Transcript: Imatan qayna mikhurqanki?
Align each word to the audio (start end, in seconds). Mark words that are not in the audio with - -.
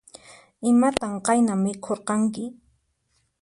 Imatan 0.71 1.13
qayna 1.25 1.53
mikhurqanki? 1.63 2.43